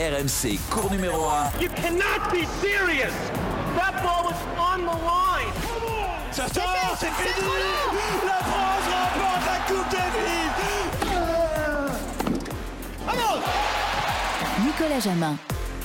[0.00, 1.60] RMC, cours numéro 1.
[1.60, 3.12] You cannot be serious.
[3.76, 5.52] That ball was on the line.
[6.32, 7.50] Ça sort, c'est fini
[8.24, 10.52] La France remporte la Coupe Davis
[13.06, 13.42] Vamos
[14.64, 15.36] Nicolas Jamin.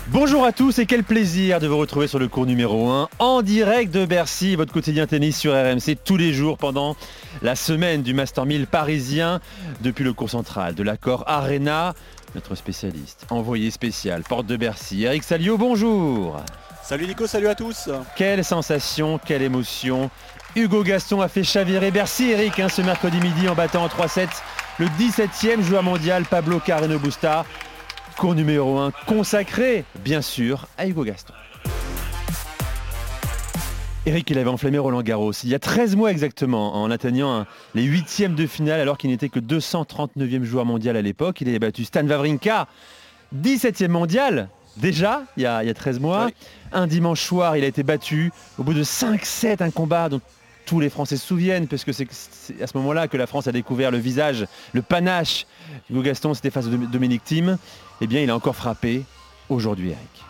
[0.08, 3.42] Bonjour à tous et quel plaisir de vous retrouver sur le cours numéro 1 en
[3.42, 6.96] direct de Bercy, votre quotidien tennis sur RMC tous les jours pendant
[7.42, 9.42] la semaine du Master 1000 parisien
[9.82, 11.96] depuis le cours central de l'accord Arena.
[12.36, 16.44] Notre spécialiste, envoyé spécial, porte de Bercy, Eric Salio, bonjour.
[16.84, 17.90] Salut Nico, salut à tous.
[18.18, 20.12] Quelle sensation, quelle émotion.
[20.54, 24.28] Hugo Gaston a fait chavirer Bercy, Eric, hein, ce mercredi midi en battant en 3-7
[24.80, 27.46] le 17e joueur mondial Pablo Carreno Busta.
[28.18, 31.34] Cours numéro 1 consacré, bien sûr, à Hugo Gaston.
[34.08, 37.84] Eric, il avait enflammé Roland Garros il y a 13 mois exactement, en atteignant les
[37.84, 41.42] huitièmes de finale alors qu'il n'était que 239e joueur mondial à l'époque.
[41.42, 42.68] Il avait battu Stan Wawrinka,
[43.36, 46.30] 17e mondial, déjà, il y, a, 13 mois.
[46.72, 50.22] Un dimanche soir, il a été battu au bout de 5-7, un combat dont
[50.68, 52.08] tous les Français se souviennent, parce que c'est
[52.62, 55.48] à ce moment-là que la France a découvert le visage, le panache.
[55.90, 57.58] Hugo Gaston, c'était face à Dominique Thiem
[58.02, 59.04] eh bien il a encore frappé
[59.50, 60.24] aujourd'hui Eric.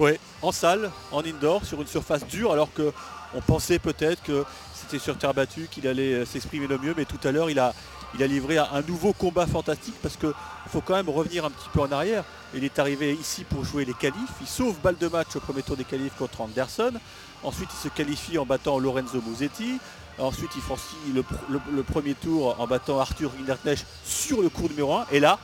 [0.00, 0.10] Oui,
[0.44, 2.92] en salle, en indoor, sur une surface dure, alors que
[3.34, 7.04] on pensait peut-être que c'était sur terre battue qu'il allait euh, s'exprimer le mieux, mais
[7.04, 7.74] tout à l'heure il a,
[8.14, 10.32] il a livré un nouveau combat fantastique parce qu'il
[10.68, 12.24] faut quand même revenir un petit peu en arrière.
[12.54, 15.62] Il est arrivé ici pour jouer les qualifs, il sauve balle de match au premier
[15.62, 16.92] tour des qualifs contre Anderson.
[17.42, 19.78] Ensuite il se qualifie en battant Lorenzo Musetti.
[20.18, 25.06] Ensuite il franchit le, premier tour en battant Arthur Hinderknecht sur le cours numéro 1.
[25.10, 25.38] Et là,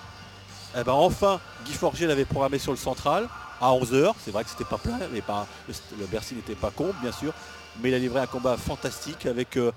[0.79, 3.29] eh ben, enfin, Guy Forget l'avait programmé sur le central
[3.61, 4.15] à 11h.
[4.25, 7.33] C'est vrai que c'était pas plein, mais pas, le, Bercy n'était pas con, bien sûr.
[7.81, 9.73] Mais il a livré un combat fantastique avec euh,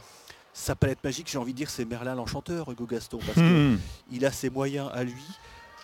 [0.54, 1.30] sa palette magique.
[1.30, 3.80] J'ai envie de dire c'est Merlin l'enchanteur, Hugo Gaston, parce qu'il
[4.22, 4.26] hmm.
[4.26, 5.26] a ses moyens à lui.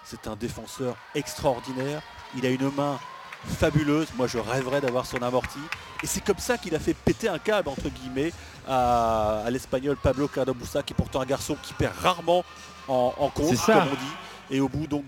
[0.06, 2.02] C'est un défenseur extraordinaire.
[2.36, 3.00] Il a une main
[3.45, 4.08] fabuleuse.
[4.17, 5.59] Moi, je rêverais d'avoir son amorti.
[6.03, 8.31] Et c'est comme ça qu'il a fait péter un câble, entre guillemets,
[8.67, 12.44] à, l'Espagnol Pablo Cardobusa, qui est pourtant un garçon qui perd rarement
[12.88, 14.16] en, en compte, comme on dit.
[14.49, 15.05] Et au bout donc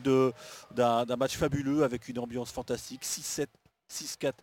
[0.75, 3.47] d'un match fabuleux avec une ambiance fantastique, 6-7,
[3.91, 4.33] 6-4,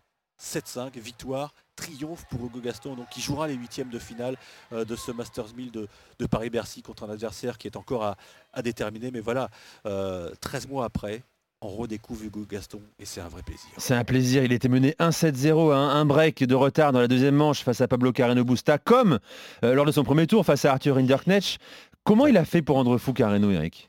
[0.41, 4.36] 7-5, victoire, triomphe pour Hugo Gaston, donc qui jouera les huitièmes de finale
[4.72, 8.04] euh, de ce Masters 1000 de, Paris-Bercy contre un adversaire qui est encore
[8.53, 9.10] à, déterminer.
[9.10, 9.50] Mais voilà,
[9.82, 11.22] 13 euh, mois après,
[11.60, 13.69] on redécouvre Hugo Gaston et c'est un vrai plaisir.
[13.78, 14.44] C'est un plaisir.
[14.44, 17.88] Il était mené 1-7-0 à un break de retard dans la deuxième manche face à
[17.88, 19.19] Pablo Carreno Busta, comme
[19.65, 21.59] euh, lors de son premier tour face à Arthur Hinderknecht.
[22.04, 23.88] Comment il a fait pour rendre fou Carreno, Eric?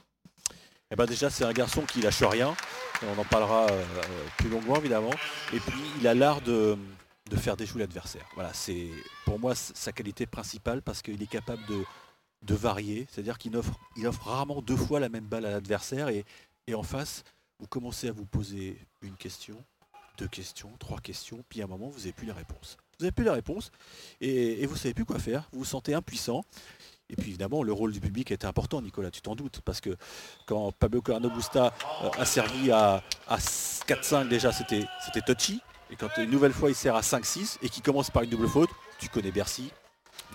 [0.91, 2.55] Eh ben déjà c'est un garçon qui lâche rien,
[3.03, 3.83] on en parlera euh,
[4.37, 5.13] plus longuement évidemment,
[5.53, 6.77] et puis il a l'art de,
[7.37, 8.25] faire déjouer l'adversaire.
[8.33, 8.89] Voilà, c'est
[9.25, 14.07] pour moi sa qualité principale parce qu'il est capable de, varier, c'est-à-dire qu'il offre, il
[14.07, 16.09] offre rarement deux fois la même balle à l'adversaire.
[16.09, 16.25] Et,
[16.73, 17.23] en face,
[17.59, 19.63] vous commencez à vous poser une question,
[20.17, 22.77] deux questions, trois questions, puis à un moment vous n'avez plus les réponses.
[22.97, 23.71] Vous n'avez plus les réponses.
[24.21, 26.43] Et, et vous ne savez plus quoi faire, vous vous sentez impuissant.
[27.09, 29.95] Et puis évidemment, le rôle du public était important, Nicolas, tu t'en doutes, parce que
[30.45, 34.85] quand Pablo Carano Busta euh, a servi à, 4-5 déjà, c'était
[35.25, 35.59] touchy.
[35.91, 38.47] Et quand une nouvelle fois il sert à 5-6 et qu'il commence par une double
[38.47, 39.71] faute, tu connais Bercy.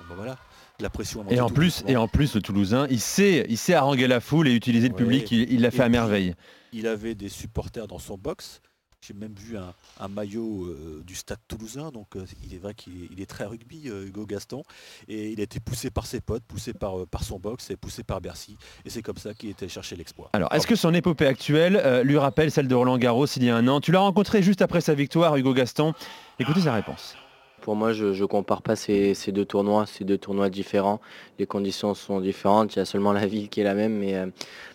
[0.09, 0.37] Ben voilà,
[0.81, 1.25] la pression.
[1.31, 4.49] Et en plus, et en plus, le Toulousain, il sait, il sait haranguer la foule
[4.49, 5.31] et utiliser le public.
[5.31, 6.35] Il l'a fait à merveille.
[6.73, 8.61] Il avait des supporters dans son box.
[9.07, 13.21] J'ai même vu un, maillot euh, du stade toulousain, donc euh, il est vrai qu'il
[13.21, 14.63] est très rugby, euh, Hugo Gaston,
[15.09, 18.03] et il a été poussé par ses potes, poussé par, par son box et poussé
[18.03, 18.57] par Bercy,
[18.87, 20.31] et c'est comme ça qu'il était chercher l'exploit.
[20.33, 23.57] Alors, est-ce que son épopée actuelle lui rappelle celle de Roland Garros il y a
[23.57, 23.81] un an?
[23.83, 25.93] Tu l'as rencontré juste après sa victoire, Hugo Gaston.
[26.39, 27.15] Écoutez sa réponse.
[27.65, 31.01] Pour moi, je ne compare pas ces, deux tournois, ces deux tournois différents.
[31.39, 33.95] Les conditions sont différentes, il y a seulement la ville qui est la même.
[33.97, 34.27] Mais, euh,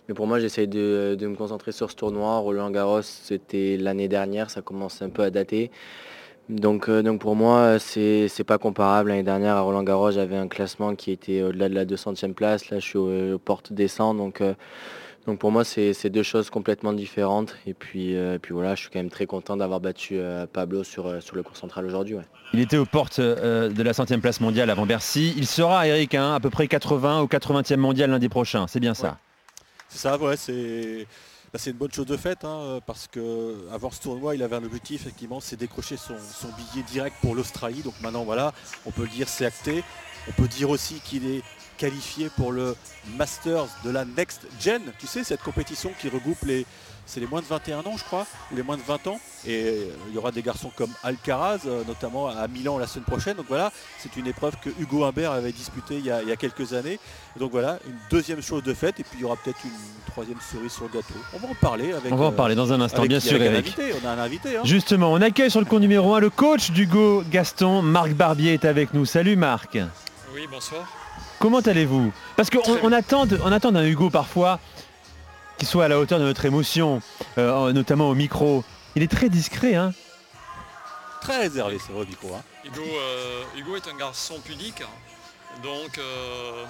[0.07, 2.39] mais pour moi, j'essaye de, me concentrer sur ce tournoi.
[2.39, 5.69] Roland Garros, c'était l'année dernière, ça commence un peu à dater.
[6.49, 9.09] Donc, euh, donc pour moi, c'est n'est pas comparable.
[9.09, 12.71] L'année dernière, à Roland Garros, j'avais un classement qui était au-delà de la 200e place.
[12.71, 14.17] Là, je suis aux, portes descend.
[14.17, 14.55] Donc, euh,
[15.25, 17.55] donc pour moi, c'est deux choses complètement différentes.
[17.65, 20.83] Et puis, euh, puis voilà, je suis quand même très content d'avoir battu euh, Pablo
[20.83, 22.17] sur, euh, sur le cours central aujourd'hui.
[22.53, 25.33] Il était aux portes de la centième place mondiale avant Bercy.
[25.37, 28.65] Il sera, Eric, hein, à peu près 80 ou 80e mondial lundi prochain.
[28.67, 29.17] C'est bien ça
[29.87, 30.37] C'est ça, ouais.
[30.37, 31.05] C'est
[31.51, 34.63] bah, c'est une bonne chose de fait, hein, parce qu'avant ce tournoi, il avait un
[34.63, 37.81] objectif, effectivement, c'est décrocher son, son, billet direct pour l'Australie.
[37.81, 38.53] Donc maintenant, voilà,
[38.85, 39.83] on peut le dire, c'est acté.
[40.27, 41.41] On peut dire aussi qu'il est
[41.79, 42.75] qualifié pour le
[43.17, 44.81] Masters de la Next Gen.
[44.99, 46.65] Tu sais, cette compétition qui regroupe les
[47.05, 49.19] c'est les moins de 21 ans, je crois, ou les moins de 20 ans.
[49.47, 53.05] Et euh, il y aura des garçons comme Alcaraz, euh, notamment à Milan la semaine
[53.05, 53.35] prochaine.
[53.35, 56.31] Donc voilà, c'est une épreuve que Hugo Humbert avait disputée il y a, il y
[56.31, 56.99] a quelques années.
[57.39, 58.99] Donc voilà, une deuxième chose de fête.
[58.99, 59.71] Et puis il y aura peut-être une
[60.11, 61.15] troisième cerise sur le gâteau.
[61.33, 62.13] On va en parler avec.
[62.13, 63.75] On va en euh, parler dans un instant, avec- bien sûr, Eric.
[64.03, 64.57] On a un invité.
[64.57, 64.61] hein.
[64.63, 68.65] Justement, on accueille sur le compte numéro 1 le coach d'Hugo Gaston, Marc Barbier est
[68.65, 69.05] avec nous.
[69.05, 69.79] Salut Marc.
[70.35, 70.85] Oui, bonsoir.
[71.39, 72.11] Comment allez-vous?
[72.35, 74.59] Parce qu'on on attend, on attend d'un Hugo parfois
[75.57, 77.01] qu'il soit à la hauteur de notre émotion,
[77.37, 78.63] euh, notamment au micro.
[78.95, 79.93] Il est très discret, hein?
[81.21, 82.33] Très réservé, c'est vrai, au micro.
[82.33, 82.41] hein.
[82.65, 84.81] Hugo, euh, Hugo est un garçon pudique.
[84.81, 85.59] hein.
[85.63, 86.63] Donc, euh,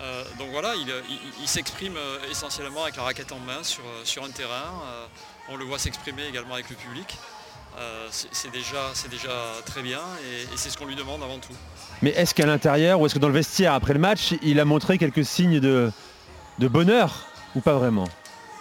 [0.00, 1.96] euh, donc voilà, il, il- il s'exprime
[2.30, 4.72] essentiellement avec la raquette en main sur, sur un terrain.
[4.86, 5.06] Euh,
[5.48, 7.16] on le voit s'exprimer également avec le public.
[7.78, 9.28] Euh, c'est déjà, déjà
[9.66, 11.52] très bien et, et c'est ce qu'on lui demande avant tout.
[12.00, 14.64] Mais est-ce qu'à l'intérieur ou est-ce que dans le vestiaire après le match, il a
[14.64, 15.92] montré quelques signes de,
[16.58, 18.08] de bonheur ou pas vraiment?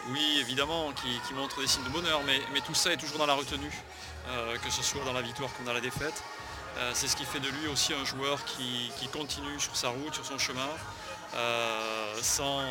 [0.10, 3.18] Oui, évidemment, qui, qui montre des signes de bonheur, mais, mais tout ça est toujours
[3.18, 3.72] dans la retenue,
[4.28, 6.22] euh, que ce soit dans la victoire comme dans la défaite.
[6.78, 9.88] Euh, c'est ce qui fait de lui aussi un joueur qui, qui continue sur sa
[9.90, 10.68] route, sur son chemin,
[12.22, 12.62] sans,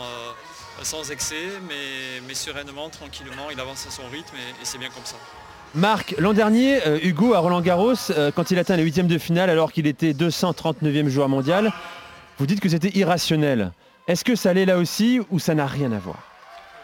[0.83, 3.51] sans excès, mais, mais sereinement, tranquillement.
[3.51, 5.17] Il avance à son rythme et, et c'est bien comme ça.
[5.75, 9.19] Marc, l'an dernier, euh, Hugo à Roland Garros, euh, quand il atteint les huitièmes de
[9.19, 11.73] finale alors qu'il était 239e joueur mondial,
[12.39, 13.73] vous dites que c'était irrationnel.
[14.07, 16.19] Est-ce que ça allait là aussi ou ça n'a rien à voir?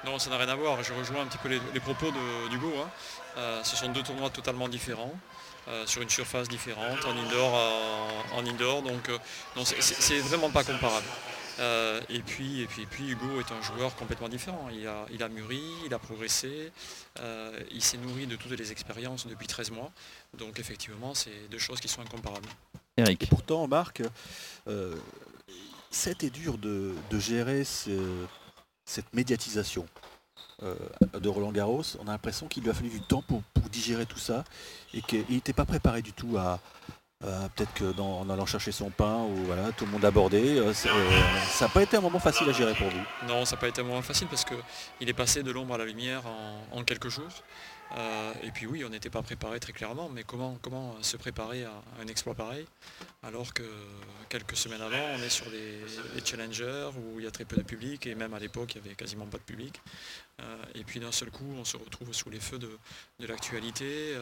[0.05, 0.83] Non, ça n'a rien à voir.
[0.83, 2.07] Je rejoins un petit peu les, propos
[2.51, 2.73] d'Hugo.
[2.83, 2.89] hein.
[3.39, 5.13] Euh, ce sont deux tournois totalement différents,
[5.87, 7.55] sur une surface différente, en indoor,
[8.35, 8.83] en, indoor.
[8.83, 9.09] Donc,
[9.79, 11.07] c'est vraiment pas comparable.
[11.59, 14.69] Euh, et, puis, et, puis, et puis, Hugo est un joueur complètement différent.
[14.73, 16.73] Il a, il a mûri, il a progressé,
[17.21, 19.91] euh, il s'est nourri de toutes les expériences depuis 13 mois.
[20.39, 22.49] Donc, effectivement, c'est deux choses qui sont incomparables.
[22.97, 24.03] Eric Pourtant, Marc,
[24.69, 24.97] euh,
[25.91, 28.27] c'était dur de, de gérer ce-
[28.85, 29.87] cette médiatisation
[30.63, 30.75] euh,
[31.19, 31.83] de Roland Garros.
[31.99, 34.45] On a l'impression qu'il lui a fallu du temps pour, pour digérer tout ça
[34.95, 36.61] et qu'il n'était pas préparé du tout à,
[37.23, 40.59] à- peut-être que dans- en allant chercher son pain ou voilà, tout le monde abordé.
[40.59, 41.11] euh, euh,
[41.51, 43.03] ça n'a pas été un moment facile à gérer pour vous.
[43.29, 45.79] Non, ça n'a pas été un moment facile parce qu'il est passé de l'ombre à
[45.79, 47.29] la lumière en, en quelques jours.
[47.97, 50.57] Euh, et puis oui, on n'était pas préparé très clairement, mais comment,
[51.03, 52.65] se préparer à un exploit pareil
[53.25, 53.65] alors que
[54.29, 55.81] quelques semaines avant, on est sur des,
[56.25, 58.87] challengers où il y a très peu de public et même à l'époque, il n'y
[58.87, 59.81] avait quasiment pas de public.
[60.41, 62.79] Euh, et puis d'un seul coup, on se retrouve sous les feux de
[63.27, 64.15] l'actualité.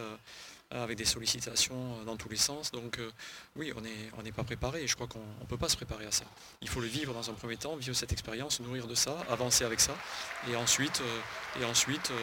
[0.73, 2.71] Euh, avec des sollicitations dans tous les sens.
[2.71, 3.11] Donc euh,
[3.55, 6.05] oui, on n'est on pas préparé et je crois qu'on ne peut pas se préparer
[6.05, 6.25] à ça.
[6.61, 9.63] Il faut le vivre dans un premier temps, vivre cette expérience, nourrir de ça, avancer
[9.65, 9.93] avec ça
[10.49, 12.15] et ensuite, euh, et ensuite euh,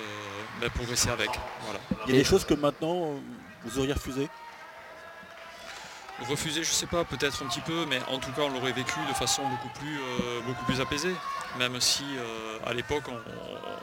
[0.60, 1.30] ben, progresser avec.
[1.62, 1.80] Voilà.
[2.06, 3.18] Il y a des choses que maintenant euh,
[3.64, 4.28] vous auriez refusées?
[6.30, 8.98] Refuser, je sais pas, peut-être un petit peu, mais en tout cas on l'aurait vécu
[9.06, 11.14] de façon beaucoup plus, euh, beaucoup plus apaisée.
[11.58, 13.18] Même si euh, à l'époque on,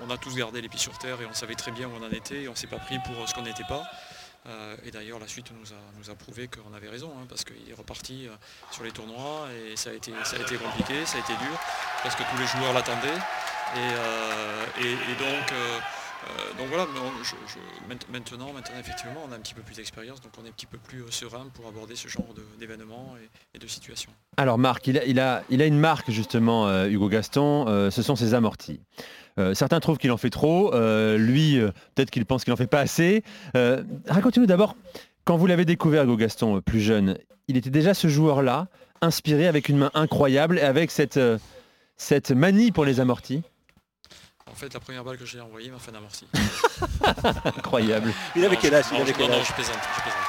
[0.06, 2.04] on a tous gardé les pieds sur terre et on savait très bien où on
[2.04, 3.84] en était et on s'est pas pris pour ce qu'on n'était pas.
[4.46, 7.46] Euh, et d'ailleurs la suite nous a, nous a prouvé qu'on avait raison, hein, parce
[7.46, 8.32] qu'il est reparti euh,
[8.72, 11.58] sur les tournois et ça a, été, ça a été compliqué, ça a été dur,
[12.04, 13.08] parce que tous les joueurs l'attendaient.
[13.76, 15.54] Et, euh, et- donc,
[16.58, 16.86] donc voilà,
[17.88, 20.66] maintenant, maintenant effectivement on a un petit peu plus d'expérience, donc on est un petit
[20.66, 22.28] peu plus serein pour aborder ce genre
[22.60, 23.16] d'événements
[23.54, 24.12] et, de situations.
[24.38, 28.16] Alors Marc, il a, il a, il a une marque justement, Hugo Gaston, ce sont
[28.16, 28.80] ses amortis.
[29.40, 32.58] Euh, certains trouvent qu'il en fait trop, euh, lui euh, peut-être qu'il pense qu'il en
[32.58, 33.24] fait pas assez.
[33.56, 34.76] Euh, Racontez-nous d'abord,
[35.26, 38.68] quand vous l'avez découvert Hugo Gaston plus jeune, il était déjà ce joueur-là,
[39.02, 41.20] inspiré avec une main incroyable et avec cette,
[41.98, 43.42] cette manie pour les amortis.
[44.52, 46.28] En fait, la première balle que j'ai envoyée m'a fait un amorti.
[47.58, 48.12] Incroyable.
[48.36, 50.22] Il avait quel âge Il non, avait je- quel non, je plaisante, je plaisante.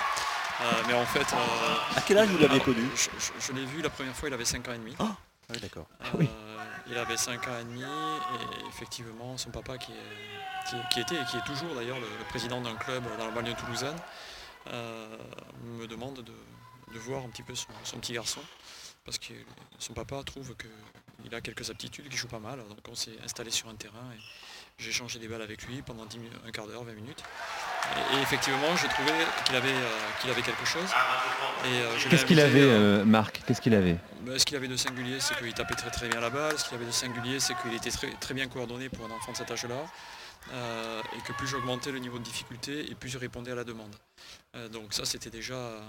[0.62, 2.82] Euh, mais en fait, euh, À quel âge vous l'avez connu?
[2.96, 4.94] Je, je- je l'ai vu la première fois, il avait 5 ans et demi.
[4.98, 5.16] Ah
[5.50, 5.86] oui, d'accord.
[6.18, 6.28] oui.
[6.30, 11.00] Euh, il avait 5 ans et demi et effectivement son papa qui, est- qui, qui
[11.00, 13.96] était et qui est toujours d'ailleurs le, le président d'un club dans la banlieue toulousaine
[14.68, 15.16] euh,
[15.78, 16.32] me demande de,
[16.94, 18.40] de voir un petit peu son, son petit garçon
[19.04, 19.32] parce que
[19.78, 22.58] son papa trouve qu'il a quelques aptitudes, qu'il joue pas mal.
[22.68, 24.20] Donc on s'est installé sur un terrain et
[24.78, 27.22] j'ai échangé des balles avec lui pendant 10 mi- un quart d'heure, 20 minutes.
[28.12, 29.12] Et, et effectivement j'ai trouvé
[29.46, 30.88] qu'il avait, euh, qu'il avait quelque chose.
[31.66, 33.42] Euh, l'ai Qu'est-ce qu'il avait, euh, euh, Marc?
[33.46, 33.96] Qu'est-ce qu'il avait?
[34.22, 36.58] Ben, ce qu'il avait de singulier, c'est qu'il tapait très très bien la balle.
[36.58, 39.32] Ce qu'il avait de singulier, c'est qu'il était très, très bien coordonné pour un enfant
[39.32, 39.84] de cet âge-là.
[40.52, 43.64] Euh, et que plus j'augmentais le niveau de difficulté et plus je répondais à la
[43.64, 43.94] demande.
[44.56, 45.80] Euh, donc ça c'était déjà euh,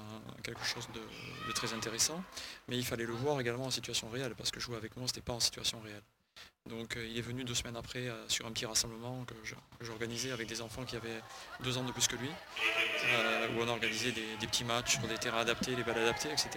[0.44, 1.02] quelque chose de,
[1.48, 2.24] de très intéressant.
[2.70, 5.20] Mais il fallait le voir également en situation réelle, parce que jouer avec moi, c'était
[5.22, 6.02] pas en situation réelle.
[6.70, 9.36] Donc euh, il est venu deux semaines après euh, sur un petit rassemblement que
[9.82, 11.22] j'organisais avec des enfants qui avaient
[11.64, 12.30] deux ans de plus que lui,
[13.06, 16.00] euh, où on a organisé des, des petits matchs sur des terrains adaptés, les balles
[16.00, 16.50] adaptées, etc.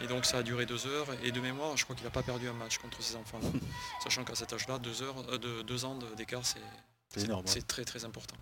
[0.00, 1.08] Et donc ça a duré deux heures.
[1.24, 3.48] Et de mémoire, je crois qu'il n'a pas perdu un match contre ces enfants-là.
[4.04, 6.60] Sachant qu'à cet âge-là, deux, heures, euh, deux ans d'écart, c'est
[7.08, 7.50] C'est énorme, ouais.
[7.50, 8.36] C'est très très important.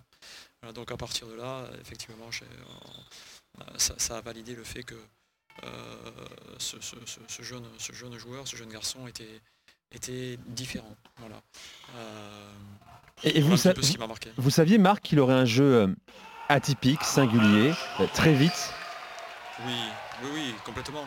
[0.61, 2.29] Voilà, donc à partir de là, effectivement,
[3.77, 4.95] ça, ça a validé le fait que
[5.63, 6.11] euh,
[6.59, 9.41] ce, ce- ce- ce jeune, ce jeune joueur, ce jeune garçon était,
[9.93, 10.95] était différent.
[11.17, 11.35] Voilà.
[11.97, 12.51] Euh,
[13.23, 13.73] Et, vous, sa-
[14.37, 15.87] vous saviez, Marc, qu'il aurait un jeu euh,
[16.49, 18.73] atypique, singulier, euh, très vite?
[19.65, 19.73] Oui,
[20.23, 21.05] oui, oui, complètement.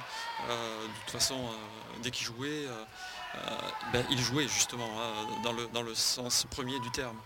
[0.49, 2.85] Euh, de toute façon, euh, dès qu'il jouait, euh,
[3.93, 4.89] ben, il jouait justement
[5.43, 7.19] dans, le, dans le sens premier du terme.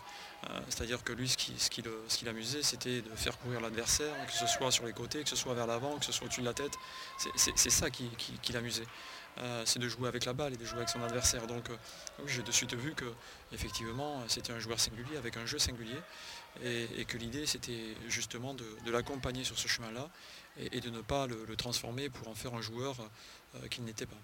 [0.71, 1.83] C'est-à-dire que lui, ce qui, ce qui
[2.25, 5.53] l'amusait, c'était de faire courir l'adversaire, que ce soit sur les côtés, que ce soit
[5.53, 6.73] vers l'avant, que ce soit au-dessus de la tête.
[7.37, 8.87] C'est- ça qui, qui- qui l'amusait.
[9.39, 11.47] Euh, c'est de jouer avec la balle et de jouer avec son adversaire.
[11.47, 11.77] Donc euh,
[12.19, 13.07] oui, j'ai de suite vu que
[13.53, 15.97] effectivement c'était un joueur singulier avec un jeu singulier
[16.65, 20.09] et, et que l'idée c'était justement de, de l'accompagner sur ce chemin-là
[20.59, 22.97] et, et de ne pas le, le transformer pour en faire un joueur
[23.55, 24.17] euh, qu'il n'était pas.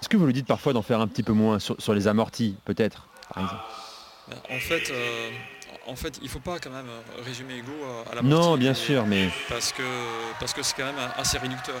[0.00, 2.06] Est-ce que vous lui dites parfois d'en faire un petit peu moins sur, sur les
[2.08, 3.62] amortis, peut-être par exemple?
[4.28, 5.30] Ben, En fait, euh,
[5.86, 7.72] en fait, il ne faut pas quand même euh, résumer Hugo
[8.10, 9.82] à, la Non, bien sûr, mais parce que
[10.38, 11.80] parce que c'est quand même assez réducteur.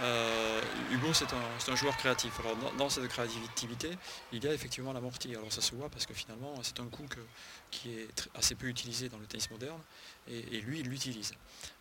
[0.00, 1.26] Euh, Hugo c'est
[1.70, 2.32] un, joueur créatif.
[2.40, 3.90] Alors dans, cette créativité,
[4.32, 5.34] il y a effectivement l'amorti.
[5.34, 7.04] Alors ça se voit parce que finalement c'est un coup
[7.70, 9.80] qui est assez peu utilisé dans le tennis moderne
[10.28, 11.32] et, lui il l'utilise.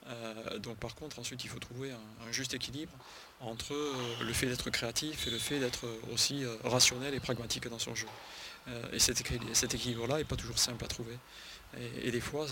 [0.08, 2.92] Euh, donc par contre ensuite il faut trouver un, juste équilibre
[3.40, 7.80] entre euh, le fait d'être créatif et le fait d'être aussi rationnel et pragmatique dans
[7.80, 8.08] son jeu.
[8.94, 11.18] Et cet, équil- cet équilibre-là n'est pas toujours simple à trouver.
[12.04, 12.46] Et, des fois,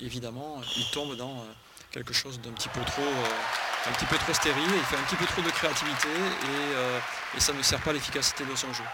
[0.00, 1.44] évidemment, il tombe dans
[1.92, 5.02] quelque chose d'un petit peu trop euh, un petit peu trop stérile, il fait un
[5.02, 6.98] petit peu trop de créativité et, euh,
[7.36, 8.84] et ça ne sert pas l'efficacité de son jeu.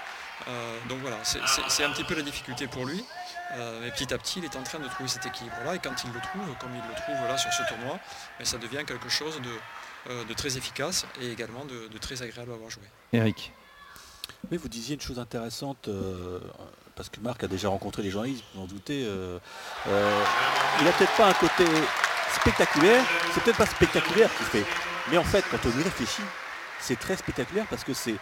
[0.48, 3.04] Euh, donc voilà, c'est- un petit peu la difficulté pour lui.
[3.56, 5.94] Euh, mais petit à petit, il est en train de trouver cet équilibre-là et quand
[6.04, 7.98] il le trouve, comme il le trouve là sur ce tournoi,
[8.38, 12.22] mais ça devient quelque chose de, euh, de très efficace et également de, de très
[12.22, 12.82] agréable à avoir joué.
[13.12, 13.52] Eric.
[14.50, 16.40] Oui, vous disiez une chose intéressante, euh,
[16.96, 19.04] parce que Marc a déjà rencontré les journalistes, vous en doutez.
[19.06, 19.38] euh,
[19.88, 20.24] euh,
[20.80, 21.64] il n'a peut-être pas un côté
[22.35, 23.04] spectaculaire,
[23.35, 24.64] c'est peut-être pas spectaculaire qu'il fait.
[25.11, 26.23] Mais en fait, quand on y réfléchit,
[26.80, 28.18] c'est très spectaculaire parce que c'est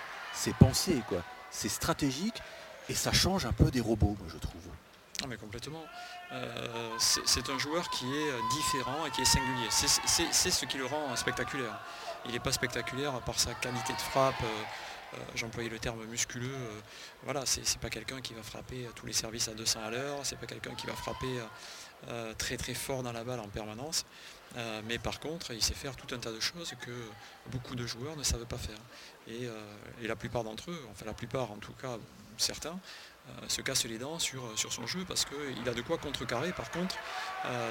[0.59, 1.19] pensé, quoi.
[1.51, 2.41] C'est stratégique
[2.89, 4.63] et ça change un peu des robots, moi je trouve.
[5.23, 5.83] Non mais complètement.
[6.33, 9.69] Euh, c'est un joueur qui est euh, différent et qui est singulier.
[9.71, 11.79] C'est ce qui le rend spectaculaire.
[12.27, 14.35] Il n'est pas spectaculaire par sa qualité de frappe.
[14.43, 14.47] euh,
[15.15, 16.51] euh, J'employais le terme musculeux.
[16.53, 16.81] euh,
[17.23, 20.19] voilà, c'est pas quelqu'un qui va frapper euh, tous les services à 200 à l'heure.
[20.25, 21.39] C'est pas quelqu'un qui va frapper
[22.09, 24.05] euh, très très fort dans la balle en permanence.
[24.57, 26.93] Euh, mais par contre, il sait faire tout un tas de choses que
[27.51, 28.79] beaucoup de joueurs ne savent pas faire.
[29.27, 31.97] Et, euh, et la plupart d'entre eux, enfin la plupart en tout cas,
[32.37, 32.79] certains,
[33.49, 36.71] se cassent les dents sur, sur son jeu parce qu'il a de quoi contrecarrer par
[36.71, 36.95] contre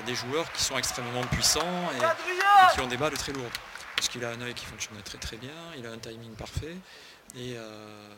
[0.08, 3.54] des joueurs qui sont extrêmement puissants et, et qui ont des balles très lourdes.
[3.96, 6.76] Parce qu'il a un œil qui fonctionne très très bien, il a un timing parfait
[7.36, 8.16] et, euh,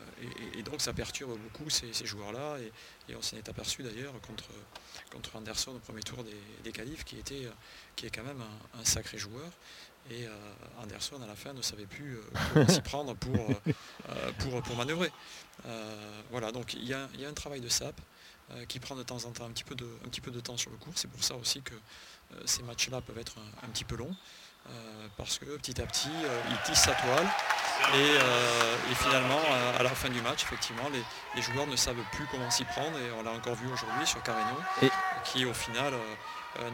[0.54, 2.72] et- et donc ça perturbe beaucoup ces, ces joueurs-là et,
[3.12, 4.48] et on s'en est aperçu d'ailleurs contre,
[5.10, 7.50] contre Anderson au premier tour des, des qualifs qui, était, euh,
[7.96, 9.50] qui est quand même un, un sacré joueur
[10.10, 10.30] et euh,
[10.82, 12.18] Anderson à la fin ne savait plus
[12.52, 13.48] comment s'y prendre pour,
[14.38, 15.10] pour, pour manœuvrer.
[15.66, 18.00] Euh, voilà, donc il y a, il y a un travail de sap
[18.68, 20.56] qui prend de temps en temps un petit peu de, un petit peu de temps
[20.56, 20.92] sur le cours.
[20.94, 21.74] C'est pour ça aussi que
[22.44, 24.14] ces matchs-là peuvent être un, un petit peu longs.
[24.68, 27.26] Euh, parce que petit à petit, euh, il tisse sa toile
[27.94, 29.40] et, euh, et finalement,
[29.78, 31.02] à la fin du match, effectivement, les,
[31.34, 34.18] les joueurs ne savent plus comment s'y prendre et on l'a encore vu aujourd'hui sur
[34.82, 34.90] Et-
[35.24, 36.70] qui au final euh,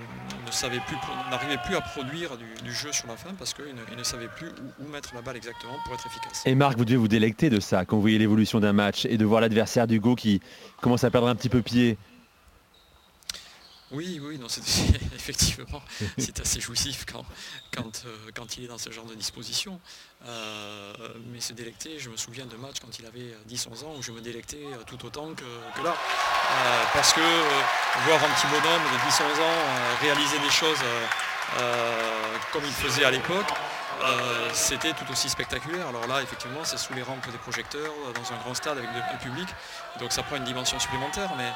[0.47, 0.97] ne savait plus,
[1.31, 4.49] n'arrivait plus à produire du, du jeu sur la fin parce qu'il ne, savait plus
[4.49, 6.43] où, où mettre la balle exactement pour être efficace.
[6.47, 9.17] Et Marc, vous devez vous délecter de ça quand vous voyez l'évolution d'un match et
[9.17, 10.41] de voir l'adversaire d'Hugo qui
[10.81, 11.99] commence à perdre un petit peu pied.
[13.93, 14.47] Oui, oui, non,
[15.15, 15.83] effectivement,
[16.19, 17.25] c'est assez jouissif quand,
[17.75, 19.79] quand, euh, quand il est dans ce genre de disposition.
[20.27, 20.93] Euh,
[21.33, 24.13] mais se délecter, je me souviens de matchs quand il avait 10-11 ans où je
[24.13, 25.43] me délectais euh, tout autant que,
[25.77, 25.95] que là.
[25.95, 27.61] Euh, parce que euh,
[28.07, 31.07] voir un petit bonhomme de 10-11 ans euh, réaliser des choses euh,
[31.61, 33.49] euh, comme il faisait à l'époque,
[34.05, 35.87] euh, c'était tout aussi spectaculaire.
[35.89, 38.91] Alors là, effectivement, c'est sous les rampes des projecteurs, euh, dans un grand stade avec
[38.91, 39.49] le public.
[40.01, 41.31] Donc ça prend une dimension supplémentaire.
[41.37, 41.53] Mais, euh,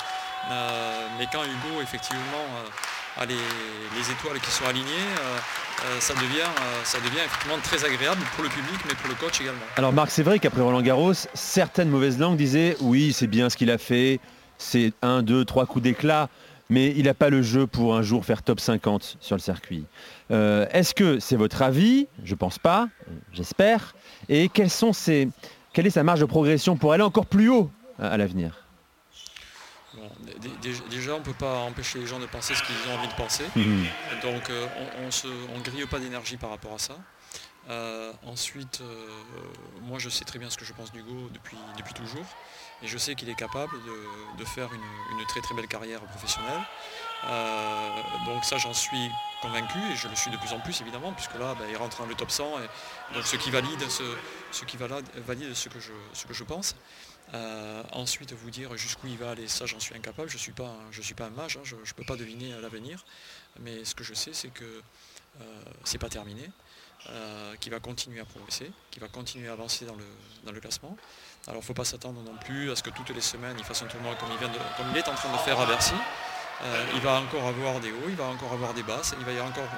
[1.18, 4.86] mais quand Hugo, effectivement, euh, a les, les étoiles qui sont alignées,
[5.20, 5.38] euh,
[5.84, 9.60] euh, ça, devient, euh, effectivement très agréable pour le public, mais pour le coach également.
[9.76, 13.56] Alors Marc, c'est vrai qu'après Roland Garros, certaines mauvaises langues disaient oui, c'est bien ce
[13.56, 14.20] qu'il a fait,
[14.58, 16.28] c'est un, deux, trois coups d'éclat,
[16.68, 19.84] mais il n'a pas le jeu pour un jour faire top 50 sur le circuit.
[20.30, 22.08] Euh, Est-ce que c'est votre avis?
[22.24, 22.88] Je pense pas,
[23.32, 23.94] j'espère.
[24.28, 28.65] Et quelle est sa marge de progression pour aller encore plus haut à, l'avenir?
[30.90, 33.14] Déjà, on ne peut pas empêcher les gens de penser ce qu'ils ont envie de
[33.14, 33.44] penser.
[33.54, 33.86] Mhm.
[34.22, 34.66] Donc euh,
[34.98, 36.96] on ne on grille pas d'énergie par rapport à ça.
[37.68, 39.08] Euh, ensuite, euh,
[39.82, 42.24] moi je sais très bien ce que je pense d'Hugo depuis, depuis toujours.
[42.80, 43.72] et je sais qu'il est capable
[44.38, 46.60] de, faire une, très très belle carrière professionnelle.
[48.26, 49.10] Donc ça j'en suis
[49.42, 51.98] convaincu et je le suis de plus en plus évidemment puisque là ben, il rentre
[51.98, 55.92] dans le top 100 et donc ce qui valide ce, qui valide, ce, que, je,
[56.12, 56.76] ce que je pense.
[57.34, 60.52] Euh, ensuite vous dire jusqu'où il va aller, ça j'en suis incapable, je ne suis,
[60.52, 63.04] pas, suis pas un mage, hein, je ne peux pas deviner l'avenir,
[63.60, 66.50] mais ce que je sais c'est que euh, c'est pas terminé.
[67.10, 70.04] Euh, qui va continuer à progresser, qui va continuer à avancer dans le,
[70.44, 70.96] dans le classement.
[71.46, 73.64] Alors il ne faut pas s'attendre non plus à ce que toutes les semaines il
[73.64, 75.94] fasse un tournoi comme il, comme il est en train de faire à Bercy.
[76.64, 79.30] Euh, il va encore avoir des hauts, il va encore avoir des basses, il va
[79.30, 79.68] y avoir encore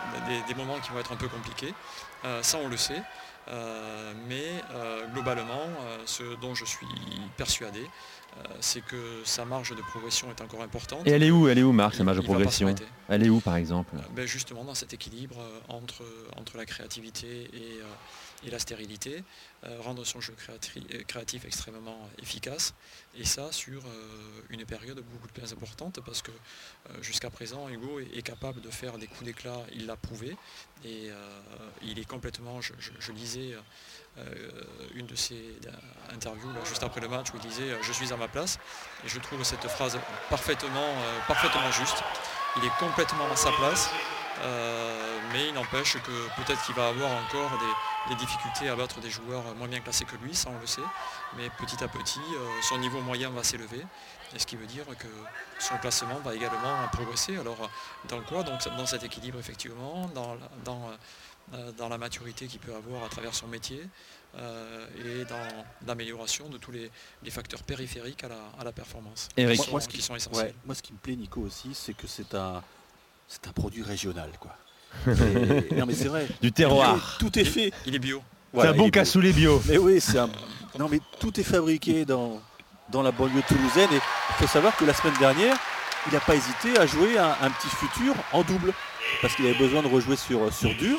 [0.49, 1.75] des, moments qui vont être un peu compliqués.
[2.41, 3.03] Ça on le sait.
[4.29, 4.63] Mais
[5.15, 5.67] globalement,
[6.07, 6.87] ce dont je suis
[7.37, 7.83] persuadé,
[8.61, 11.07] c'est que sa marge de progression est encore importante.
[11.07, 12.75] Et elle est où Elle est où Marc, sa marge de progression?
[13.09, 13.95] Elle est où par exemple?
[14.15, 15.37] Ben, Justement dans cet équilibre
[15.69, 16.05] entre,
[16.37, 17.81] entre la créativité et,
[18.45, 19.25] et la stérilité,
[19.65, 22.75] euh, rendre son jeu euh, créatif extrêmement efficace,
[23.17, 26.31] et ça sur euh, une période beaucoup plus importante, parce que
[27.03, 30.37] jusqu'à présent, Hugo est, capable de faire des coups d'éclat, il l'a prouvé,
[30.85, 31.11] et
[31.83, 33.55] il est complètement, je, lisais
[34.95, 35.57] une de ses
[36.11, 38.59] interviews juste après le match où il disait je suis à ma place
[39.05, 40.95] et je trouve cette phrase parfaitement,
[41.27, 42.03] parfaitement juste.
[42.57, 43.91] Il est complètement à sa place.
[45.33, 47.51] Mais il n'empêche que peut-être qu'il va avoir encore
[48.09, 50.81] des, difficultés à battre des joueurs moins bien classés que lui, ça on le sait.
[51.37, 53.85] Mais petit à petit, euh, son niveau moyen va s'élever.
[54.35, 55.07] Et ce qui veut dire que
[55.59, 57.37] son classement va également progresser.
[57.37, 57.71] Alors
[58.09, 58.43] dans quoi?
[58.43, 60.91] Donc dans cet équilibre effectivement, dans, dans,
[61.53, 63.89] euh, dans la maturité qu'il peut avoir à travers son métier
[64.37, 66.91] et dans l'amélioration de tous les,
[67.31, 69.29] facteurs périphériques à la, performance.
[69.37, 70.55] Et moi, ce qui, sont essentiels.
[70.65, 72.63] moi ce qui me plaît Nico aussi, c'est que c'est un
[73.29, 74.57] c'est un produit régional, quoi.
[75.07, 76.27] Non mais c'est vrai.
[76.41, 77.17] Du terroir.
[77.19, 77.73] Tout est fait.
[77.87, 78.23] Il est bio.
[78.55, 79.63] c'est un bon cassoulet bio.
[79.69, 80.29] Mais oui, c'est un.
[80.79, 82.41] Non mais tout est fabriqué dans,
[82.91, 85.57] dans la banlieue toulousaine et il faut savoir que la semaine dernière,
[86.07, 88.73] il n'a pas hésité à jouer un, petit futur en double
[89.21, 90.99] parce qu'il avait besoin de rejouer sur, sur dur.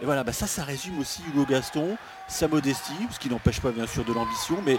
[0.00, 1.96] Et voilà, bah ça, ça résume aussi Hugo Gaston,
[2.28, 4.76] sa modestie, ce qui n'empêche pas bien sûr de l'ambition, mais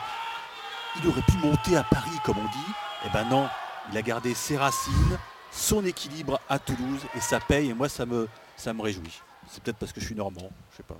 [1.01, 2.71] il aurait pu monter à Paris comme on dit.
[3.03, 3.47] Et eh ben non,
[3.91, 5.17] il a gardé ses racines,
[5.51, 9.21] son équilibre à Toulouse et ça paye et moi ça me, ça me réjouit.
[9.49, 10.99] C'est peut-être parce que je suis normand, je sais pas.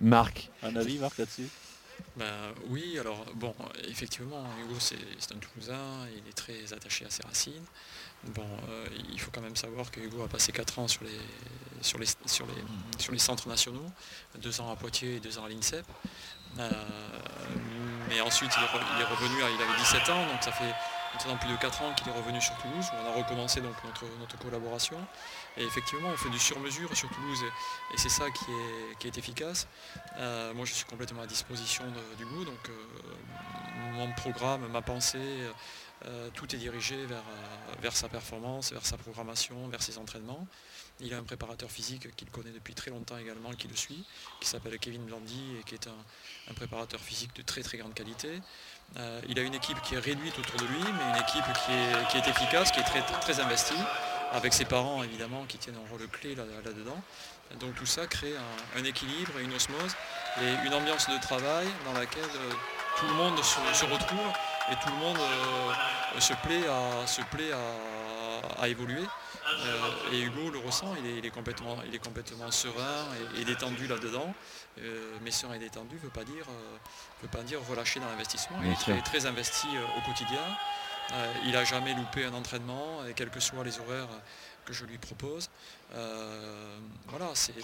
[0.00, 0.50] Marc.
[0.62, 1.48] Un avis Marc là-dessus?
[2.16, 3.54] Ben, oui, alors bon,
[3.88, 4.96] effectivement, Hugo c'est
[5.32, 7.64] un Toulousain, il est très attaché à ses racines.
[8.24, 11.18] Bon, euh, il faut quand même savoir que Hugo a passé 4 ans sur les,
[11.80, 13.86] sur les, sur les, sur les centres nationaux,
[14.38, 15.84] 2 ans à Poitiers et 2 ans à l'INSEP.
[16.58, 16.70] Euh,
[18.08, 20.74] mais ensuite il est, revenu, il avait 17 ans, donc ça fait
[21.12, 23.74] maintenant plus de 4 ans qu'il est revenu sur Toulouse, où on a recommencé donc
[23.84, 24.98] notre, notre collaboration.
[25.56, 27.44] Et effectivement, on fait du sur-mesure sur Toulouse,
[27.94, 29.66] et, c'est ça qui est, efficace.
[30.16, 31.84] Euh, moi, je suis complètement à disposition
[32.16, 32.72] du goût, donc euh,
[33.92, 35.18] mon programme, ma pensée,
[36.06, 37.22] euh, tout est dirigé vers,
[37.80, 40.46] vers sa performance, vers sa programmation, vers ses entraînements.
[41.00, 44.04] Il a un préparateur physique qu'il connaît depuis très longtemps également, qui le suit,
[44.40, 48.40] qui s'appelle Kevin Blandy et qui est un, préparateur physique de très très grande qualité.
[48.98, 52.18] Euh, il a une équipe qui est réduite autour de lui, mais une équipe qui
[52.18, 53.80] est, efficace, qui est très, investie,
[54.32, 57.00] avec ses parents évidemment qui tiennent un rôle clé là-dedans.
[57.60, 58.34] Donc tout ça crée
[58.76, 59.94] un, équilibre et une osmose
[60.40, 62.52] et une ambiance de travail dans laquelle euh,
[62.98, 64.32] tout le monde se, retrouve
[64.70, 67.50] et tout le monde euh, se plaît à, se plaît
[68.58, 69.04] à évoluer.
[69.48, 73.06] Euh, et Hugo le ressent, il est, complètement, il est complètement serein
[73.38, 74.34] et, détendu là-dedans.
[74.80, 76.76] Euh, mais serein et détendu ne veut, pas dire, euh,
[77.22, 78.56] veut pas dire relâcher dans l'investissement.
[78.62, 80.40] Il est très, investi au quotidien.
[81.44, 84.08] il n'a jamais loupé un entraînement, et quels que soient les horaires
[84.64, 85.50] que je lui propose.
[85.90, 87.54] voilà, c'est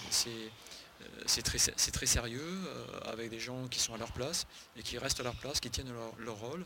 [1.25, 2.59] c'est très, très, sérieux,
[3.05, 5.69] avec des gens qui sont à leur place et qui restent à leur place, qui
[5.69, 6.65] tiennent leur rôle.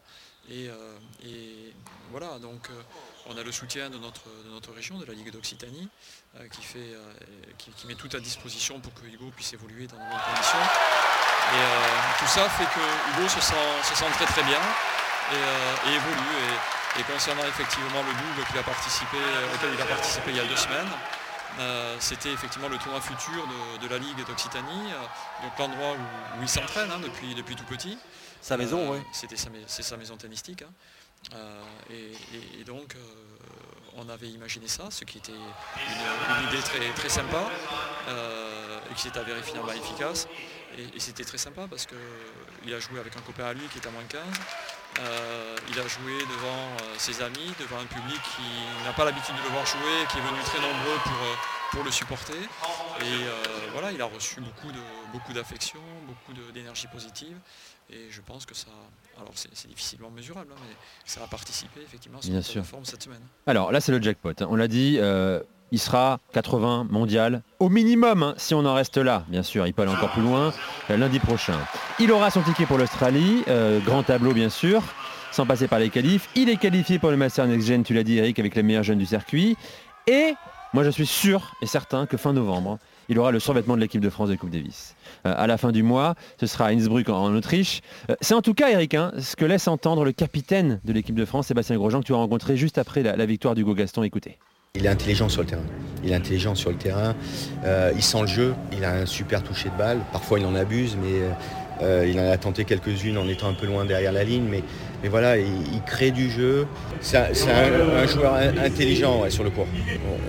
[0.51, 1.73] Euh, et,
[2.11, 2.73] voilà, donc euh,
[3.29, 5.89] on a le soutien de notre, notre région, de la Ligue d'Occitanie,
[6.35, 10.25] euh, qui, qui, met tout à disposition pour que Hugo puisse évoluer dans de bonnes
[10.29, 10.59] conditions.
[11.53, 14.59] Et tout ça fait que Hugo se sent, très très bien
[15.31, 16.37] et, évolue.
[16.99, 18.55] Et, concernant effectivement le double auquel
[19.73, 20.89] il a participé il y a deux semaines,
[21.99, 23.47] c'était effectivement le tournoi futur
[23.81, 24.89] de, la Ligue d'Occitanie,
[25.41, 27.97] donc l'endroit où, il s'entraîne hein, depuis, depuis tout petit.
[28.41, 28.99] Sa maison, oui.
[29.13, 29.37] C'était
[29.67, 30.63] c'est sa maison tennistique.
[30.63, 30.73] Hein.
[31.33, 31.63] Euh,
[32.59, 32.99] et, donc, euh,
[33.95, 37.49] on avait imaginé ça, ce qui était une, idée très, très sympa
[38.07, 40.27] euh, et qui s'est avéré finalement efficace.
[40.77, 43.87] Et, c'était très sympa parce qu'il a joué avec un copain à lui qui est
[43.87, 44.21] à moins 15.
[44.99, 49.49] Il a joué devant ses amis, devant un public qui n'a pas l'habitude de le
[49.49, 51.13] voir jouer, qui est venu très nombreux pour,
[51.71, 52.37] pour le supporter.
[53.01, 53.25] Et
[53.71, 54.41] voilà, il a reçu
[55.11, 55.79] beaucoup d'affection,
[56.13, 57.37] beaucoup d'énergie positive.
[57.89, 58.67] Et je pense que ça,
[59.17, 63.21] alors c'est difficilement mesurable, hein, mais ça a participé effectivement à son forme cette semaine.
[63.45, 64.47] Alors là c'est le jackpot, hein.
[64.49, 64.99] on l'a dit,
[65.73, 69.25] il sera 80 mondial au minimum, hein, si on en reste là.
[69.27, 70.53] Bien sûr, il peut aller encore plus loin
[70.91, 71.57] euh, lundi prochain.
[71.99, 74.83] Il aura son ticket pour l'Australie, euh, grand tableau bien sûr,
[75.31, 76.29] sans passer par les qualifs.
[76.35, 78.83] Il est qualifié pour le Master Next Gen, tu l'as dit Eric, avec les meilleurs
[78.83, 79.57] jeunes du circuit.
[80.05, 80.35] Et
[80.73, 82.77] moi je suis sûr et certain que fin novembre,
[83.09, 84.95] il aura le survêtement de l'équipe de France de Coupe Davis.
[85.25, 87.81] Euh, à la fin du mois, ce sera à Innsbruck en, Autriche.
[88.21, 91.25] C'est en tout cas, Eric, hein, ce que laisse entendre le capitaine de l'équipe de
[91.25, 94.03] France, Sébastien Grosjean, que tu as rencontré juste après la, la victoire d'Hugo Gaston.
[94.03, 94.37] Écoutez.
[94.75, 95.61] Il est intelligent sur le terrain.
[96.03, 97.13] Il est intelligent sur le terrain.
[97.63, 98.55] Euh, il sent le jeu.
[98.71, 99.99] Il a un super toucher de balle.
[100.11, 101.21] Parfois, il en abuse, mais
[101.83, 104.45] euh, il en a tenté quelques-unes en étant un peu loin derrière la ligne.
[104.49, 104.63] Mais,
[105.03, 106.65] mais voilà, il, crée du jeu.
[107.01, 109.67] C'est un, joueur intelligent sur le court.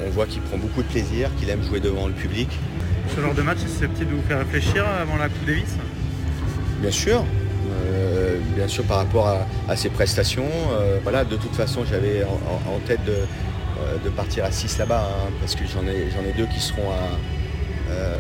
[0.05, 2.49] On, voit qu'il prend beaucoup de plaisir, qu'il aime jouer devant le public.
[3.15, 5.77] Ce genre de match est susceptible de vous faire réfléchir avant la Coupe Davis?
[6.81, 7.25] Bien sûr.
[7.71, 9.29] Euh, bien sûr par rapport
[9.69, 10.49] à, ses prestations.
[11.03, 13.17] voilà, de toute façon j'avais en, tête de,
[13.81, 16.61] euh, de partir à 6 là-bas, hein, parce que j'en ai, j'en ai deux qui
[16.61, 16.93] seront
[17.91, 18.17] euh,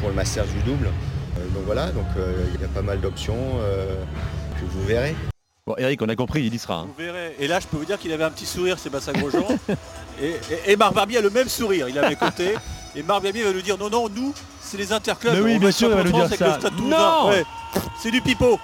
[0.00, 0.86] pour le Masters du double.
[0.86, 2.06] Euh, donc voilà, donc
[2.54, 3.58] il y a pas mal d'options
[4.58, 5.14] que vous verrez.
[5.70, 6.78] Bon, Eric, on a compris, il y sera.
[6.78, 6.86] Hein.
[6.88, 7.36] Vous verrez.
[7.38, 9.46] Et là, je peux vous dire qu'il avait un petit sourire, Sébastien Grosjean.
[10.20, 10.34] et,
[10.66, 11.88] et, Marc Barbier a le même sourire.
[11.88, 12.54] Il avait côté.
[12.96, 15.32] Et Marc Barbier va nous dire non, non, nous, c'est les interclubs.
[15.32, 16.58] Mais oui, bien sûr, il va nous dire ça.
[16.82, 17.30] Non
[18.02, 18.58] C'est du pipeau.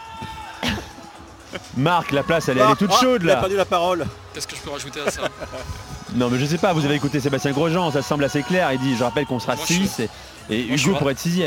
[1.76, 3.34] Marc, la place, elle, est toute ah, chaude là.
[3.34, 4.04] Il a perdu la parole.
[4.34, 5.22] Qu'est-ce que je peux rajouter à ça
[6.16, 8.72] Non, mais je sais pas, vous avez écouté Sébastien Grosjean, ça semble assez clair.
[8.72, 10.02] Il dit Je rappelle qu'on sera 6
[10.50, 11.44] et, Hugo pour être 6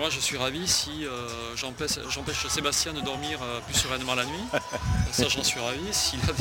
[0.00, 4.44] moi je suis ravi si euh, j'empêche Sébastien de dormir euh, plus sereinement la nuit.
[5.12, 5.92] ça j'en suis ravi.
[5.92, 6.32] S'il a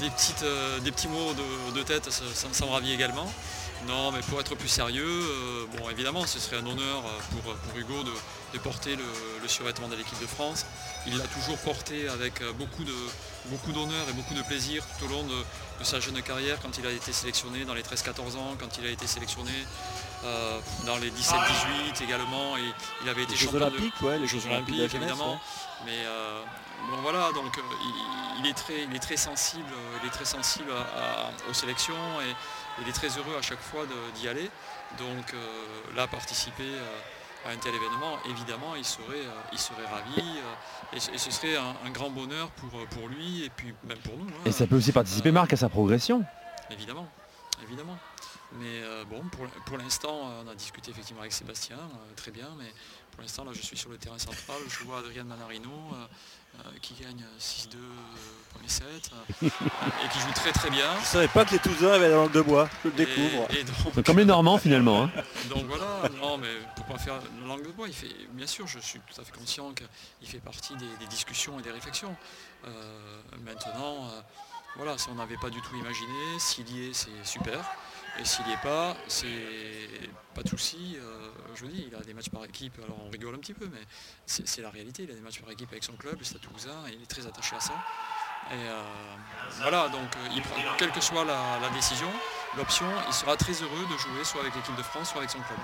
[0.00, 1.34] des, petites, euh, des petits mots
[1.74, 3.30] de, tête, ça, ça, me ravit également.
[3.88, 7.76] Non, mais pour être plus sérieux, euh, bon, évidemment, ce serait un honneur euh, pour,
[7.76, 10.66] Hugo de, porter le, survêtement de l'équipe de France.
[11.06, 12.94] Il l'a toujours porté avec euh, beaucoup, de,
[13.46, 16.86] beaucoup d'honneur et beaucoup de plaisir tout au long de, sa jeune carrière, quand il
[16.86, 19.50] a été sélectionné dans les 13-14 ans, quand il a été sélectionné
[20.86, 22.56] dans les 17-18 également.
[22.56, 22.60] Et
[23.02, 25.40] il avait été les champion olympiques, de, les Jeux olympiques, évidemment.
[25.84, 26.06] Mais
[26.88, 27.58] bon voilà, donc
[28.38, 30.70] il, est très, il est très sensible, il est très sensible
[31.50, 32.32] aux sélections et,
[32.80, 34.50] il est très heureux à chaque fois d'y aller.
[34.98, 39.86] Donc euh, là, participer euh, à un tel événement, évidemment, il serait, euh, il serait
[39.86, 40.22] ravi
[40.92, 44.28] et, ce serait un, grand bonheur pour, pour lui et puis même pour nous.
[44.28, 44.42] Hein.
[44.44, 46.24] Et ça peut aussi participer, Marc, à sa progression
[46.70, 47.08] Évidemment,
[47.62, 47.98] évidemment.
[48.58, 51.78] Mais bon, pour, pour l'instant, on a discuté effectivement avec Sébastien,
[52.16, 52.70] très bien, mais
[53.10, 55.70] pour l'instant, là, je suis sur le terrain central, je vois Adrien Manarino,
[56.80, 57.76] qui gagne 6-2
[58.52, 59.10] premier set
[59.42, 60.86] et qui joue très très bien.
[60.96, 63.48] Je ne savais pas que les Toulousains avaient la langue de bois, je le découvre.
[64.04, 65.04] Comme les Normands finalement.
[65.04, 65.10] Hein.
[65.48, 68.78] Donc voilà, non mais pourquoi faire la langue de bois il fait, Bien sûr, je
[68.78, 72.14] suis tout à fait conscient qu'il fait partie des, discussions et des réflexions.
[72.66, 72.70] Euh,
[73.44, 74.20] maintenant, euh,
[74.76, 77.58] voilà, si on n'avait pas du tout imaginé, s'il y est, c'est super.
[78.20, 79.26] Et s'il n'y est pas, c'est
[80.34, 80.96] pas de souci.
[80.98, 83.54] Euh, je vous dis, il a des matchs par équipe, alors on rigole un petit
[83.54, 83.80] peu, mais
[84.26, 85.04] c'est la réalité.
[85.04, 87.06] Il a des matchs par équipe avec son club, le Stade Toulousain, et il est
[87.06, 87.74] très attaché à ça.
[88.50, 88.82] Et euh,
[89.60, 92.08] voilà, donc euh, il prend, quelle que soit la, décision,
[92.56, 95.38] l'option, il sera très heureux de jouer soit avec l'équipe de France, soit avec son
[95.38, 95.58] club.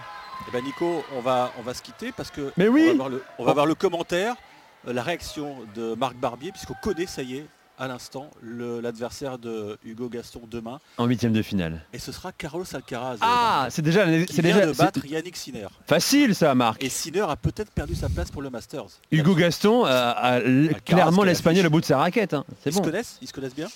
[0.46, 2.94] Eh ben Nico, on va, on va se quitter parce que Mais oui on va
[2.94, 4.36] voir le, on va voir le commentaire,
[4.84, 7.46] la réaction de Marc Barbier, puisqu'on connaît, ça y est,
[7.78, 10.80] à l'instant l'adversaire de Hugo Gaston demain.
[10.96, 11.84] En huitième de finale.
[11.92, 13.18] Et ce sera Carlos Alcaraz.
[13.20, 15.68] Ah, c'est déjà, c'est déjà de battre Yannick Sinner.
[15.86, 16.82] Facile ça, Marc.
[16.82, 18.88] Et Sinner a peut-être perdu sa place pour le Masters.
[19.10, 20.40] Hugo Gaston a,
[20.84, 22.34] clairement l'espagnol au bout de sa raquette.
[22.34, 22.44] Hein.
[22.66, 23.68] Ils se connaissent Ils se connaissent bien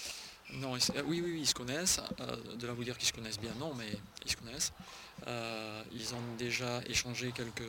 [0.54, 2.00] non, euh, oui, oui, ils se connaissent.
[2.20, 3.88] Euh, de là vous dire qu'ils se connaissent bien, non, mais
[4.24, 4.72] ils se connaissent.
[5.26, 7.62] Euh, ils ont déjà échangé quelques,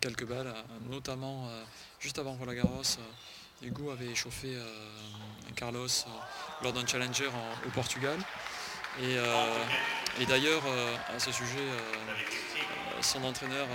[0.00, 0.52] quelques balles,
[0.90, 1.48] notamment
[1.98, 2.82] juste avant Roland Garros.
[3.62, 4.66] Hugo avait échauffé euh,
[5.54, 6.10] Carlos euh,
[6.62, 7.28] lors d'un challenger
[7.66, 8.18] au Portugal.
[9.00, 10.62] Et, euh, d'ailleurs,
[11.08, 11.66] à ce sujet,
[13.00, 13.66] son entraîneur,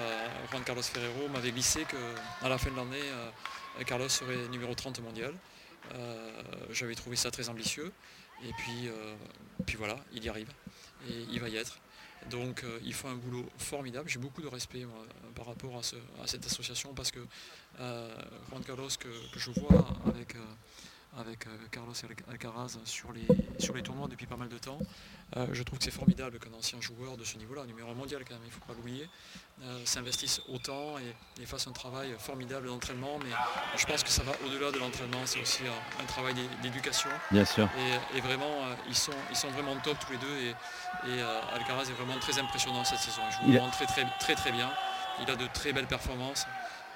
[0.52, 3.02] Juan Carlos Ferrero, m'avait glissé qu'à la fin de l'année,
[3.88, 5.34] Carlos serait numéro 30 mondial.
[6.70, 7.92] J'avais trouvé ça très ambitieux.
[8.44, 8.92] Et puis,
[9.66, 10.50] puis voilà, il y arrive.
[11.10, 11.80] Et il va y être.
[12.30, 14.10] Donc euh, il fait un boulot formidable.
[14.10, 14.86] J'ai beaucoup de respect
[15.36, 17.20] par rapport à, cette association parce que
[17.80, 18.16] euh,
[18.50, 20.40] Juan Carlos que, je vois avec, euh,
[21.20, 21.94] avec euh, Carlos
[22.30, 23.26] Alcaraz sur les,
[23.60, 24.78] sur les tournois depuis pas mal de temps.
[25.36, 28.24] Euh, je trouve que c'est formidable qu'un ancien joueur de ce niveau-là, numéro 1 mondial
[28.26, 29.10] quand même, il ne faut pas l'oublier,
[29.64, 33.18] euh, s'investisse autant et, et fasse un travail formidable d'entraînement.
[33.24, 33.32] Mais
[33.78, 37.10] je pense que ça va au-delà de l'entraînement, c'est aussi un, un travail d'é- d'éducation.
[37.32, 37.68] Bien sûr.
[38.14, 40.38] Et, et vraiment, euh, ils, sont, ils sont vraiment top tous les deux.
[40.38, 40.50] Et,
[41.10, 41.22] et,
[41.54, 43.22] Alcaraz est vraiment très impressionnant cette saison.
[43.28, 44.70] Il joue Il vraiment très, très, très très bien.
[45.22, 46.46] Il a de très belles performances.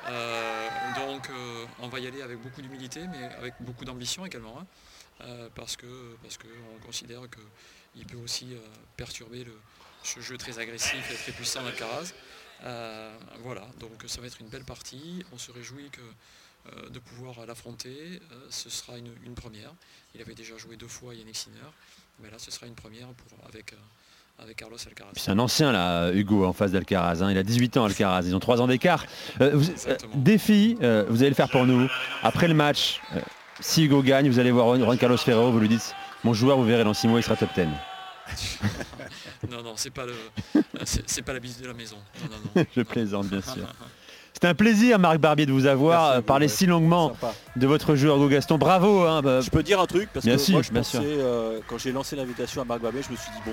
[0.08, 4.60] Euh, donc euh, on va y aller avec beaucoup d'humilité, mais avec beaucoup d'ambition également.
[4.60, 4.66] hein.
[5.22, 8.56] Euh, parce que parce qu'on considère qu'il peut aussi
[8.98, 9.46] perturber
[10.04, 12.14] ce jeu très agressif et très puissant d'Alcaraz.
[12.64, 15.24] Euh, voilà, donc ça va être une belle partie.
[15.32, 18.20] On se réjouit que, de pouvoir l'affronter.
[18.50, 19.74] Ce sera une, première.
[20.16, 21.72] Il avait déjà joué deux fois Yannick Sinner,
[22.20, 23.76] mais là ce sera une première pour, avec,
[24.40, 25.12] avec Carlos Alcaraz.
[25.16, 27.22] C'est un ancien là, Hugo, en face d'Alcaraz.
[27.22, 27.32] hein.
[27.32, 28.24] Il a 18 ans, Alcaraz.
[28.26, 29.06] Ils ont 3 ans d'écart.
[29.40, 31.88] Euh, euh, défi, euh, vous allez le faire pour nous.
[32.24, 33.20] Après le match, euh,
[33.60, 36.66] si Hugo gagne, vous allez voir Juan Carlos Ferrero, vous lui dites Mon joueur, vous
[36.66, 37.68] verrez, dans 6 mois, il sera top 10.
[39.52, 40.14] non, non, c'est pas, le,
[40.86, 41.98] c'est, c'est pas la bise de la maison.
[42.24, 42.66] Non, non, non.
[42.76, 43.64] Je plaisante, bien sûr.
[44.34, 46.52] C'était un plaisir, Marc Barbier, de vous avoir vous, parlé ouais.
[46.52, 47.12] si longuement
[47.56, 48.58] de votre jeu, Hugo Gaston.
[48.58, 49.06] Bravo.
[49.06, 50.98] hein, bah, Je peux dire un truc parce Bien que sûr, moi je bien pensais,
[50.98, 51.06] sûr.
[51.08, 53.52] euh, quand j'ai lancé l'invitation à Marc Babet, je me suis dit bon,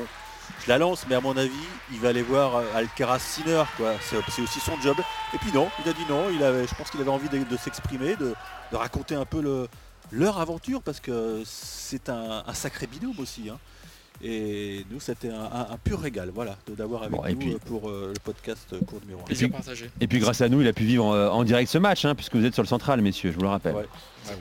[0.64, 1.52] je la lance, mais à mon avis,
[1.92, 3.62] il va aller voir euh, Alcaraz Sinner.
[4.00, 4.96] C'est aussi son job.
[5.34, 6.24] Et puis non, il a dit non.
[6.30, 8.34] Je pense qu'il avait envie de, s'exprimer, de,
[8.72, 9.68] raconter un peu le,
[10.10, 13.48] leur aventure parce que c'est un, un sacré binôme aussi.
[13.48, 13.58] hein.
[14.22, 17.38] Et nous, c'était un, un- un pur régal, voilà, de- d'avoir avec Bon, et nous
[17.38, 19.24] puis- euh, pour euh, le podcast euh, cours numéro 1.
[19.24, 19.90] Plaisir partagé.
[20.00, 22.34] Et puis grâce à nous, il a pu vivre en direct ce match, hein, puisque
[22.34, 23.74] vous êtes sur le central, messieurs, je vous le rappelle.
[23.74, 23.86] Ouais.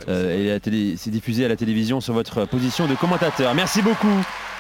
[0.10, 3.54] Euh, et c'est diffusé à la télévision sur votre position de commentateur.
[3.54, 4.08] Merci beaucoup.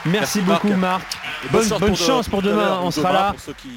[0.06, 1.01] Merci, Merci, beaucoup Marc.
[1.01, 1.17] Marc.
[1.45, 3.32] Et Bonne, bonne de- chance pour demain, on sera demain là.
[3.32, 3.67] pour ceux qui-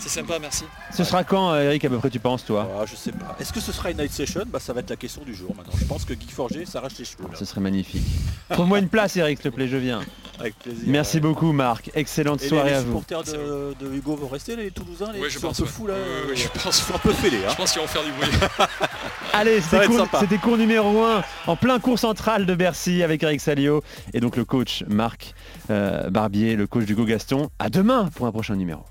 [0.00, 0.64] C'est sympa, merci.
[0.92, 3.36] Ce sera quand euh, Eric à peu près tu penses toi Ah, je sais pas.
[3.38, 4.42] Est-ce que ce sera une night session?
[4.46, 5.72] Bah, Ça va être la question du jour maintenant.
[5.78, 7.24] Je pense que Guy Forger s'arrache les cheveux.
[7.30, 7.36] là.
[7.38, 8.02] Ce serait magnifique.
[8.50, 10.00] Trouve-moi une place Eric s'il te plaît, je viens.
[10.40, 10.82] Avec plaisir.
[10.86, 11.20] Merci ouais.
[11.20, 11.90] beaucoup Marc.
[11.94, 12.98] Excellente Et soirée les, à les vous.
[13.00, 15.60] supporters de, de Hugo vont rester, les Toulousains, les ils je sont pense.
[15.60, 15.74] un peu ouais.
[15.74, 15.94] fous là.
[16.34, 16.78] Je pense.
[16.80, 17.38] ils sont un peu fêlés.
[17.46, 17.50] Hein.
[17.50, 18.28] Je pense qu'ils vont faire du bruit.
[19.34, 23.82] Allez, cours, c'était cours numéro 1 en plein cours central de Bercy avec Eric Salio
[24.12, 25.34] et donc le coach Marc
[25.70, 27.48] euh, Barbier, le coach d'Hugo Gaston.
[27.58, 28.82] À demain pour un prochain numéro.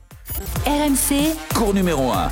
[0.65, 2.31] RMC, Cours numéro 1.